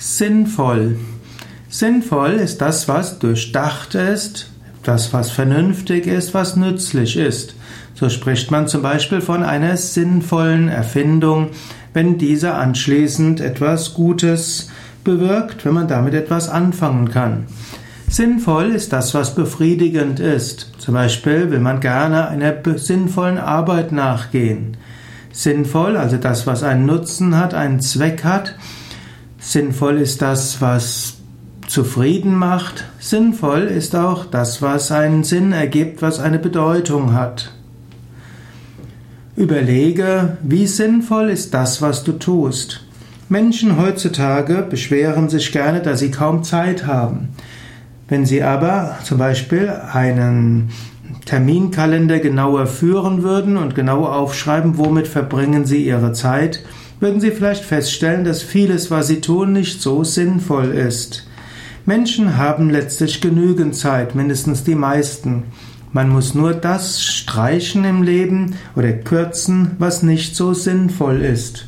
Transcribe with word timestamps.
Sinnvoll. 0.00 0.96
Sinnvoll 1.68 2.34
ist 2.34 2.58
das, 2.58 2.86
was 2.86 3.18
durchdacht 3.18 3.96
ist, 3.96 4.48
das, 4.84 5.12
was 5.12 5.32
vernünftig 5.32 6.06
ist, 6.06 6.34
was 6.34 6.54
nützlich 6.54 7.16
ist. 7.16 7.56
So 7.94 8.08
spricht 8.08 8.52
man 8.52 8.68
zum 8.68 8.80
Beispiel 8.80 9.20
von 9.20 9.42
einer 9.42 9.76
sinnvollen 9.76 10.68
Erfindung, 10.68 11.48
wenn 11.94 12.16
diese 12.16 12.54
anschließend 12.54 13.40
etwas 13.40 13.94
Gutes 13.94 14.70
bewirkt, 15.02 15.64
wenn 15.64 15.74
man 15.74 15.88
damit 15.88 16.14
etwas 16.14 16.48
anfangen 16.48 17.10
kann. 17.10 17.46
Sinnvoll 18.08 18.70
ist 18.70 18.92
das, 18.92 19.14
was 19.14 19.34
befriedigend 19.34 20.20
ist. 20.20 20.74
Zum 20.78 20.94
Beispiel 20.94 21.50
will 21.50 21.58
man 21.58 21.80
gerne 21.80 22.28
einer 22.28 22.54
sinnvollen 22.76 23.38
Arbeit 23.38 23.90
nachgehen. 23.90 24.76
Sinnvoll, 25.32 25.96
also 25.96 26.18
das, 26.18 26.46
was 26.46 26.62
einen 26.62 26.86
Nutzen 26.86 27.36
hat, 27.36 27.52
einen 27.52 27.80
Zweck 27.80 28.22
hat, 28.22 28.54
Sinnvoll 29.48 29.96
ist 29.96 30.20
das, 30.20 30.60
was 30.60 31.14
zufrieden 31.68 32.34
macht. 32.34 32.84
Sinnvoll 32.98 33.62
ist 33.62 33.96
auch 33.96 34.26
das, 34.26 34.60
was 34.60 34.92
einen 34.92 35.24
Sinn 35.24 35.52
ergibt, 35.52 36.02
was 36.02 36.20
eine 36.20 36.38
Bedeutung 36.38 37.14
hat. 37.14 37.54
Überlege, 39.36 40.36
wie 40.42 40.66
sinnvoll 40.66 41.30
ist 41.30 41.54
das, 41.54 41.80
was 41.80 42.04
du 42.04 42.12
tust. 42.12 42.84
Menschen 43.30 43.78
heutzutage 43.78 44.66
beschweren 44.68 45.30
sich 45.30 45.50
gerne, 45.50 45.80
dass 45.80 46.00
sie 46.00 46.10
kaum 46.10 46.44
Zeit 46.44 46.86
haben. 46.86 47.30
Wenn 48.06 48.26
sie 48.26 48.42
aber 48.42 48.98
zum 49.02 49.16
Beispiel 49.16 49.70
einen 49.70 50.68
Terminkalender 51.24 52.18
genauer 52.18 52.66
führen 52.66 53.22
würden 53.22 53.56
und 53.56 53.74
genau 53.74 54.04
aufschreiben, 54.04 54.76
womit 54.76 55.08
verbringen 55.08 55.64
sie 55.64 55.86
ihre 55.86 56.12
Zeit, 56.12 56.64
würden 57.00 57.20
Sie 57.20 57.30
vielleicht 57.30 57.64
feststellen, 57.64 58.24
dass 58.24 58.42
vieles, 58.42 58.90
was 58.90 59.08
Sie 59.08 59.20
tun, 59.20 59.52
nicht 59.52 59.80
so 59.80 60.04
sinnvoll 60.04 60.72
ist. 60.72 61.26
Menschen 61.86 62.36
haben 62.36 62.70
letztlich 62.70 63.20
genügend 63.20 63.74
Zeit, 63.74 64.14
mindestens 64.14 64.64
die 64.64 64.74
meisten. 64.74 65.44
Man 65.92 66.10
muss 66.10 66.34
nur 66.34 66.52
das 66.52 67.02
streichen 67.02 67.84
im 67.84 68.02
Leben 68.02 68.56
oder 68.76 68.92
kürzen, 68.92 69.72
was 69.78 70.02
nicht 70.02 70.36
so 70.36 70.52
sinnvoll 70.52 71.22
ist. 71.22 71.66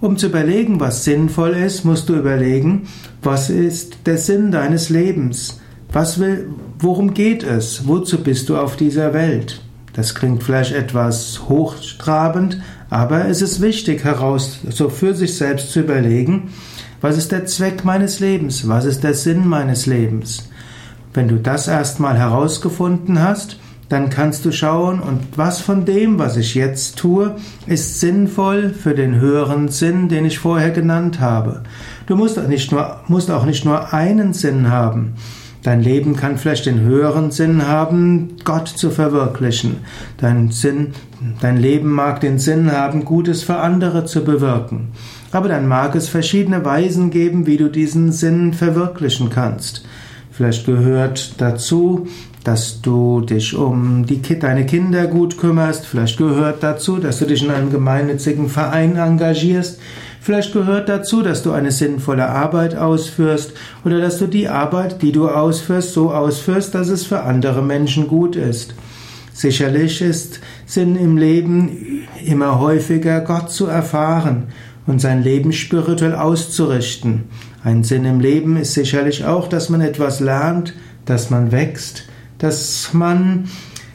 Um 0.00 0.16
zu 0.16 0.26
überlegen, 0.26 0.80
was 0.80 1.04
sinnvoll 1.04 1.50
ist, 1.50 1.84
musst 1.84 2.08
du 2.08 2.16
überlegen, 2.16 2.88
was 3.22 3.50
ist 3.50 3.98
der 4.06 4.18
Sinn 4.18 4.50
deines 4.50 4.88
Lebens? 4.88 5.60
Was 5.92 6.18
will, 6.18 6.48
worum 6.80 7.14
geht 7.14 7.44
es? 7.44 7.86
Wozu 7.86 8.18
bist 8.18 8.48
du 8.48 8.56
auf 8.56 8.76
dieser 8.76 9.14
Welt? 9.14 9.60
Das 9.92 10.14
klingt 10.14 10.42
vielleicht 10.42 10.72
etwas 10.72 11.48
hochtrabend, 11.48 12.58
aber 12.88 13.26
es 13.26 13.42
ist 13.42 13.60
wichtig 13.60 14.04
heraus, 14.04 14.60
so 14.70 14.88
für 14.88 15.14
sich 15.14 15.36
selbst 15.36 15.72
zu 15.72 15.80
überlegen, 15.80 16.50
was 17.00 17.18
ist 17.18 17.32
der 17.32 17.46
Zweck 17.46 17.84
meines 17.84 18.20
Lebens? 18.20 18.68
Was 18.68 18.84
ist 18.84 19.02
der 19.02 19.14
Sinn 19.14 19.46
meines 19.46 19.86
Lebens? 19.86 20.48
Wenn 21.12 21.28
du 21.28 21.36
das 21.36 21.68
erstmal 21.68 22.16
herausgefunden 22.16 23.20
hast, 23.20 23.58
dann 23.88 24.08
kannst 24.08 24.46
du 24.46 24.52
schauen, 24.52 25.00
und 25.00 25.36
was 25.36 25.60
von 25.60 25.84
dem, 25.84 26.18
was 26.18 26.38
ich 26.38 26.54
jetzt 26.54 26.96
tue, 26.96 27.36
ist 27.66 28.00
sinnvoll 28.00 28.70
für 28.70 28.94
den 28.94 29.16
höheren 29.16 29.68
Sinn, 29.68 30.08
den 30.08 30.24
ich 30.24 30.38
vorher 30.38 30.70
genannt 30.70 31.20
habe. 31.20 31.62
Du 32.06 32.16
musst, 32.16 32.38
nicht 32.48 32.72
nur, 32.72 33.00
musst 33.08 33.30
auch 33.30 33.44
nicht 33.44 33.66
nur 33.66 33.92
einen 33.92 34.32
Sinn 34.32 34.70
haben. 34.70 35.14
Dein 35.62 35.80
Leben 35.80 36.16
kann 36.16 36.38
vielleicht 36.38 36.66
den 36.66 36.80
höheren 36.80 37.30
Sinn 37.30 37.68
haben, 37.68 38.36
Gott 38.44 38.66
zu 38.66 38.90
verwirklichen. 38.90 39.76
Dein 40.16 40.50
Sinn, 40.50 40.88
dein 41.40 41.56
Leben 41.56 41.90
mag 41.90 42.20
den 42.20 42.40
Sinn 42.40 42.72
haben, 42.72 43.04
Gutes 43.04 43.44
für 43.44 43.56
andere 43.56 44.04
zu 44.04 44.24
bewirken. 44.24 44.88
Aber 45.30 45.48
dann 45.48 45.68
mag 45.68 45.94
es 45.94 46.08
verschiedene 46.08 46.64
Weisen 46.64 47.10
geben, 47.10 47.46
wie 47.46 47.58
du 47.58 47.68
diesen 47.68 48.10
Sinn 48.10 48.52
verwirklichen 48.54 49.30
kannst. 49.30 49.84
Vielleicht 50.42 50.66
gehört 50.66 51.34
dazu, 51.38 52.08
dass 52.42 52.82
du 52.82 53.20
dich 53.20 53.54
um 53.54 54.04
die, 54.06 54.20
deine 54.40 54.66
Kinder 54.66 55.06
gut 55.06 55.38
kümmerst. 55.38 55.86
Vielleicht 55.86 56.18
gehört 56.18 56.64
dazu, 56.64 56.96
dass 56.96 57.20
du 57.20 57.26
dich 57.26 57.44
in 57.44 57.52
einem 57.52 57.70
gemeinnützigen 57.70 58.48
Verein 58.48 58.96
engagierst. 58.96 59.78
Vielleicht 60.20 60.52
gehört 60.52 60.88
dazu, 60.88 61.22
dass 61.22 61.44
du 61.44 61.52
eine 61.52 61.70
sinnvolle 61.70 62.28
Arbeit 62.28 62.74
ausführst 62.74 63.52
oder 63.84 64.00
dass 64.00 64.18
du 64.18 64.26
die 64.26 64.48
Arbeit, 64.48 65.00
die 65.00 65.12
du 65.12 65.28
ausführst, 65.28 65.92
so 65.92 66.10
ausführst, 66.10 66.74
dass 66.74 66.88
es 66.88 67.06
für 67.06 67.22
andere 67.22 67.62
Menschen 67.62 68.08
gut 68.08 68.34
ist. 68.34 68.74
Sicherlich 69.32 70.02
ist 70.02 70.40
Sinn 70.66 70.96
im 70.96 71.18
Leben 71.18 72.02
immer 72.26 72.58
häufiger 72.58 73.20
Gott 73.20 73.52
zu 73.52 73.66
erfahren 73.66 74.48
und 74.86 75.00
sein 75.00 75.22
Leben 75.22 75.52
spirituell 75.52 76.14
auszurichten. 76.14 77.24
Ein 77.64 77.84
Sinn 77.84 78.04
im 78.04 78.20
Leben 78.20 78.56
ist 78.56 78.74
sicherlich 78.74 79.24
auch, 79.24 79.48
dass 79.48 79.68
man 79.68 79.80
etwas 79.80 80.20
lernt, 80.20 80.74
dass 81.04 81.30
man 81.30 81.52
wächst, 81.52 82.04
dass 82.38 82.92
man 82.92 83.48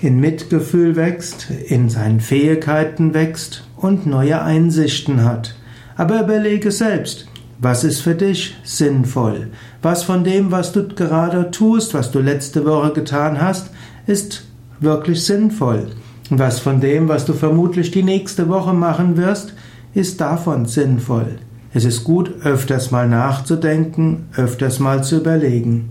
in 0.00 0.18
Mitgefühl 0.18 0.96
wächst, 0.96 1.48
in 1.50 1.90
seinen 1.90 2.20
Fähigkeiten 2.20 3.12
wächst 3.12 3.64
und 3.76 4.06
neue 4.06 4.42
Einsichten 4.42 5.24
hat. 5.24 5.54
Aber 5.96 6.22
überlege 6.22 6.70
selbst, 6.70 7.26
was 7.58 7.84
ist 7.84 8.00
für 8.00 8.14
dich 8.14 8.56
sinnvoll? 8.64 9.48
Was 9.82 10.02
von 10.02 10.24
dem, 10.24 10.50
was 10.50 10.72
du 10.72 10.88
gerade 10.88 11.50
tust, 11.50 11.92
was 11.92 12.10
du 12.10 12.20
letzte 12.20 12.64
Woche 12.64 12.94
getan 12.94 13.40
hast, 13.40 13.70
ist 14.06 14.44
wirklich 14.80 15.22
sinnvoll? 15.22 15.88
Was 16.30 16.60
von 16.60 16.80
dem, 16.80 17.08
was 17.08 17.26
du 17.26 17.34
vermutlich 17.34 17.90
die 17.90 18.02
nächste 18.02 18.48
Woche 18.48 18.72
machen 18.72 19.18
wirst, 19.18 19.52
ist 19.94 20.20
davon 20.20 20.66
sinnvoll? 20.66 21.38
Es 21.72 21.84
ist 21.84 22.04
gut, 22.04 22.44
öfters 22.44 22.90
mal 22.90 23.08
nachzudenken, 23.08 24.28
öfters 24.36 24.80
mal 24.80 25.04
zu 25.04 25.18
überlegen. 25.18 25.88